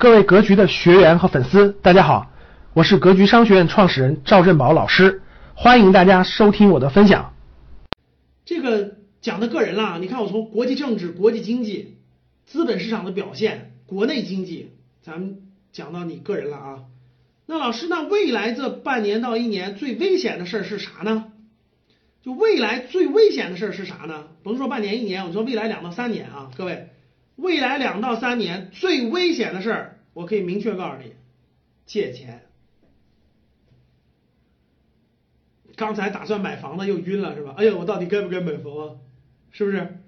[0.00, 2.30] 各位格局的学员和粉丝，大家好，
[2.72, 5.22] 我是格局商学院创始人赵振宝老师，
[5.56, 7.34] 欢迎大家收听我的分享。
[8.44, 11.96] 这个讲的个人啦，你看我从国际政治、国际经济、
[12.46, 14.70] 资本市场的表现、国内经济，
[15.02, 15.38] 咱们
[15.72, 16.78] 讲到你个人了啊。
[17.46, 21.24] 那老师，那未来这半年到一年最危险的事儿是啥呢？
[22.22, 24.26] 就未来最危险的事儿是啥呢？
[24.44, 26.90] 甭说半年一年，我说未来两到三年啊，各位。
[27.38, 31.12] 未来两到三年最危险的事儿，我可以明确告诉你，
[31.86, 32.42] 借钱。
[35.76, 37.54] 刚才打算买房子又晕了是吧？
[37.56, 38.96] 哎呀，我到底该不该买房啊？
[39.52, 39.98] 是不是？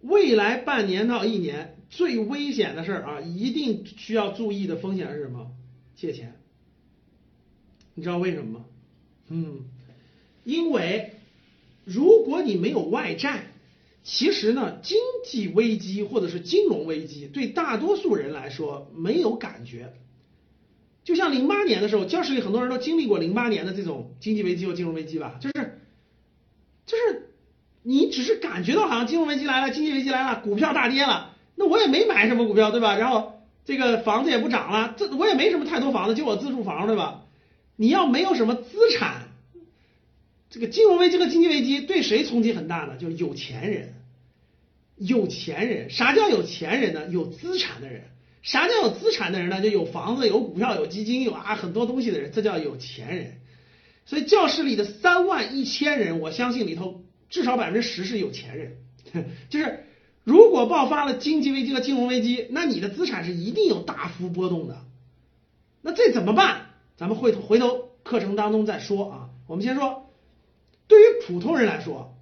[0.00, 5.52] 未来半年到一年最危险的事儿啊，一定需要注意的风险是什么？
[5.94, 6.34] 借钱。
[7.94, 8.64] 你知道为什么吗？
[9.28, 9.68] 嗯，
[10.42, 11.12] 因为
[11.84, 13.44] 如果你没有外债。
[14.02, 19.92] 其实呢，经济危机或者是金融危机对大多数人来说没有感觉，
[21.04, 25.80] 就像零八年的时候，教室里很多人都经历过零八年的这种经济危机或金融危机吧，就是
[26.86, 27.30] 就是
[27.82, 32.96] 你只是感觉到好像金融危机来了，经济危机来了，股票大跌了，那我也没买什么股票对吧？
[32.96, 37.24] 然后这个房子也不涨了，这我也没什么太多房子，就我自住房对吧？
[37.76, 39.27] 你要没有什么资产，
[40.50, 42.96] 这个金融危机和经济危机对谁冲击很大呢？
[42.96, 43.94] 就是有钱人。
[44.96, 47.08] 有钱人，啥叫有钱人呢？
[47.08, 48.04] 有资产的人。
[48.42, 49.60] 啥叫有资产的人呢？
[49.60, 53.40] 就有房子、有股票、有基金、有啊很多东西的人，这叫有钱人。
[54.06, 58.78] 所以教室里的三万一千人，我相信里头至少百分之十是有钱人。
[59.50, 59.84] 就是
[60.24, 64.78] 如果爆发了经济危机和金融危机，那你的资产是一定有大幅波动的。
[65.82, 66.70] 那这怎么办？
[66.96, 69.30] 咱们回头回头课程当中再说啊。
[69.46, 70.07] 我们先说，
[71.28, 72.16] 普通人来说。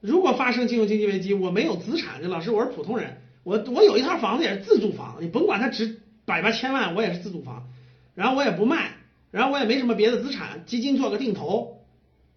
[0.00, 7.68] 如果发生金融经济危机，我没有资产，这老师我是普通人，我我有一套房子也是自住房，你甭管它值百八千万，我也是自住房，
[8.16, 8.90] 然后我也不卖，
[9.30, 11.84] 然后我也没什么别的资产，基金做个定投，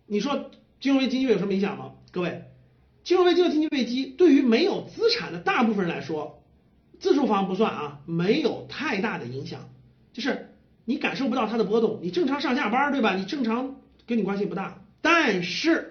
[0.05, 1.93] 你说金融危机有什么影响吗？
[2.11, 2.43] 各位，
[3.03, 6.43] 金融危机和经济危机对于没有资产的大部分人来说，
[6.99, 9.69] 自住房不算啊，没有太大的影响，
[10.13, 10.49] 就是
[10.85, 13.15] 你感受不到它的波动，你正常上下班对吧？
[13.15, 13.75] 你正常
[14.07, 15.87] 跟你关系不大，但是。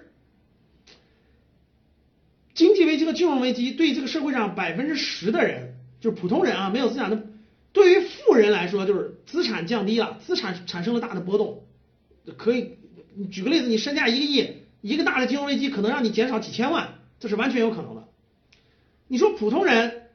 [2.52, 7.22] 经济危机和金融危机对这个社会上百分之十的人，就是普通人啊，没有资产的，
[7.72, 11.64] 对于富人来说就是资产降低了，资产产生了大的波动。
[12.36, 12.76] 可以，
[13.30, 18.08] 举个例子，你身价一个亿，一个大的金融危机可能让你减少几千万，这是完全有可能的。
[19.08, 20.08] 你说普通人，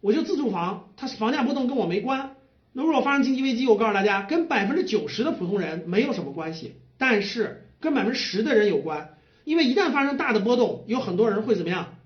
[0.00, 2.33] 我就自住房，它房价波动跟我没关。
[2.76, 9.16] 那如果发生经济危机，我告诉大家，跟百分之九十的普通人没有什么关系，但是跟百分之十的人有关。
[9.44, 11.98] 因为一旦发生大的波动，有很多人会怎么样？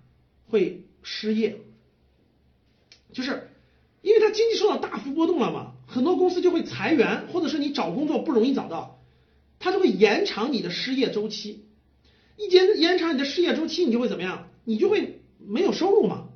[0.47, 1.57] 会失业，
[3.13, 3.49] 就是
[4.03, 9.01] 因为它经济受到大幅波动了嘛，很多公司就会裁员，或者是你找工作不容易找到，
[9.59, 11.65] 它就会延长你的失业周期。
[12.37, 14.49] 一延延长你的失业周期，你就会怎么样？
[14.65, 16.28] 你就会没有收入嘛。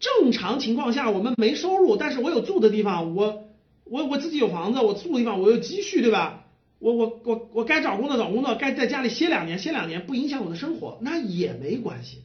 [0.00, 3.48] 正常情况下，我们没收入，但是我有住的地方，我
[3.84, 6.44] 我我自己有房子，我住的地方我有积蓄，对吧？
[6.78, 12.22] 我我我我该找工作找工作，该在家里歇两年歇两年，不影响我的生活，那也没关系，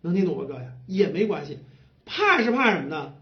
[0.00, 0.60] 能听懂吗，各位？
[0.86, 1.58] 也没关系，
[2.06, 3.12] 怕是怕什么呢？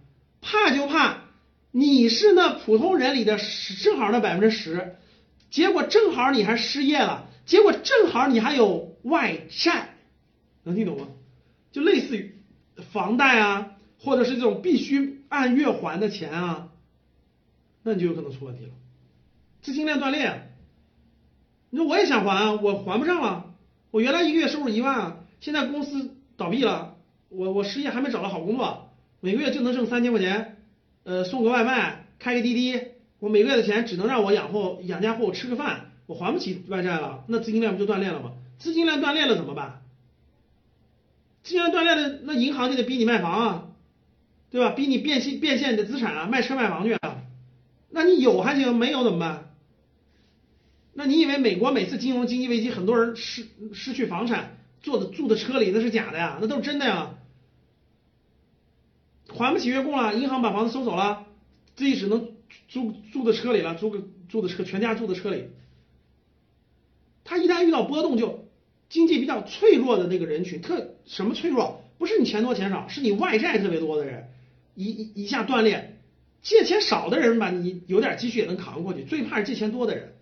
[0.40, 1.24] 怕就怕
[1.72, 4.96] 你是那普通人里的十正好那百分之十，
[5.50, 9.96] 结果正好你还失业了，结果正好你还有外债，
[10.62, 11.08] 能听懂吗？
[11.72, 12.36] 就类似于
[12.76, 16.68] 房贷啊，或者是这种必须按月还的钱啊，
[17.82, 18.70] 那你就有可能出问题了。
[19.60, 20.50] 资金链断裂，
[21.70, 23.54] 你说我也想还，我还不上了。
[23.90, 26.96] 我原来一个月收入一万，现在公司倒闭了，
[27.28, 28.90] 我我失业还没找到好工作，
[29.20, 30.56] 每个月就能挣三千块钱，
[31.04, 32.80] 呃，送个外卖，开个滴滴，
[33.18, 38.32] 我每个月的钱只能让我养活养家糊口吃个饭，我还不起外债了，那资金链不就断裂了吗？
[38.58, 39.81] 资金链断裂了怎么办？
[41.42, 43.68] 资金链断裂了，那银行就得逼你卖房啊，
[44.50, 44.70] 对吧？
[44.70, 47.22] 逼你变现变现你的资产啊，卖车卖房去啊。
[47.90, 49.50] 那你有还行，没有怎么办？
[50.94, 56.38] 那你以为美国每次金融经济危机，很多人失失去房产，坐的住的车里那是假的呀？
[56.40, 57.14] 那都是真的呀！
[59.28, 61.26] 还不起月供了，银行把房子收走了，
[61.74, 62.28] 自己只能
[62.68, 65.48] 住住的车里了，租个住的车，全家住的车里。
[67.24, 68.41] 他一旦遇到波动，就
[68.92, 71.82] 经济比较脆弱的那个人群，特什么脆弱？
[71.96, 74.28] 不是你钱多钱少，是你外债特别多的人，
[74.74, 75.96] 一一一下断裂。
[76.42, 80.12] 借钱少的人吧，你有点积蓄也能扛过去，最怕是借钱多的人。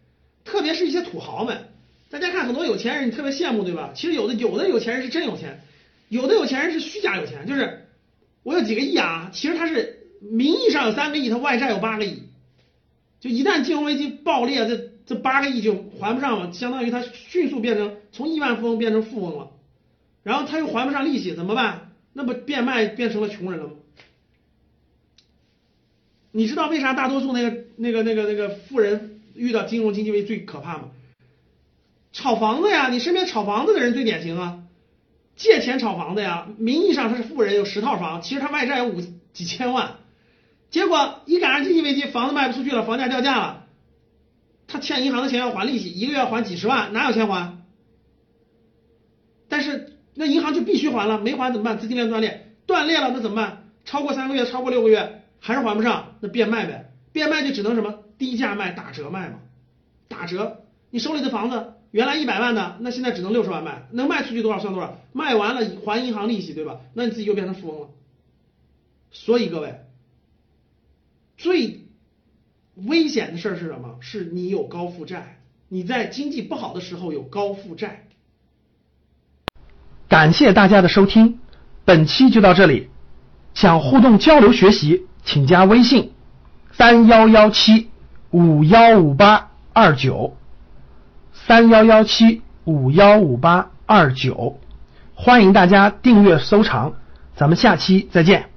[0.45, 1.67] 特别是一些土豪们，
[2.11, 3.91] 大家看很多有钱人，你特别羡慕，对吧？
[3.93, 5.63] 其实有的有的有钱人是真有钱，
[6.09, 7.89] 有的有钱人是虚假有钱，就是
[8.45, 12.23] 我有几个亿啊，其实他是名义上有三个亿，他外债有八个亿，
[13.19, 19.51] 就一旦金融危机爆裂，这这八个亿就还不上了，相当于他迅速变成从亿万富翁变成富翁了，
[20.23, 21.91] 然后他又还不上利息，怎么办？
[22.12, 23.73] 那不变卖变成了穷人了吗？
[26.31, 30.91] 你知道为啥大多数那个那个那个那个富人遇到金融经济危机最可怕吗？
[32.12, 34.62] 炒房子呀，你身边炒房子的人最典型啊，
[35.35, 39.03] 借钱炒房子呀，名义上他是富人，有十套房，其实他外债有五
[39.33, 39.97] 几千万，
[40.71, 43.60] 结果一赶上经济危机，房子卖不出去了，房价掉价了，
[44.71, 47.59] 他欠银行的钱要还利息，一个月要还几十万，哪有钱还？
[49.49, 51.79] 但是那银行就必须还了，没还怎么办？
[51.79, 53.65] 资金链断裂，断裂了那怎么办？
[53.85, 59.41] 超过三个月，超过六个月还是还不上，那变卖呗，变卖就只能什么低价卖，打折卖嘛，
[60.07, 61.73] 打折，你手里的房子。
[61.91, 66.79] 原来一百万的，那现在只能六十万卖，能卖出去多少算多少，卖完了还银行利息，对吧？
[66.95, 67.89] 那你自己又变成富翁了。
[69.11, 69.81] 所以各位，
[71.37, 71.89] 最
[72.87, 73.97] 危险的事是什么？
[74.00, 75.38] 是你有高负债，
[75.69, 78.05] 你在经济不好的时候有高负债。
[80.09, 81.38] 感谢大家的收听，
[81.85, 82.88] 本期就到这里。
[83.55, 86.12] 想互动交流学习，请加微信
[86.73, 87.91] 三幺幺七
[88.31, 90.37] 五幺五八二九。
[91.33, 94.61] 三幺幺七五幺五八二九，
[95.15, 96.94] 欢迎大家订阅收藏，
[97.35, 98.50] 咱们下期再见。